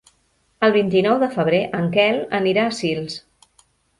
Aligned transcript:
El 0.67 0.71
vint-i-nou 0.77 1.19
de 1.25 1.29
febrer 1.35 1.59
en 1.81 1.85
Quel 1.97 2.19
anirà 2.39 2.65
a 2.71 2.75
Sils. 2.81 3.21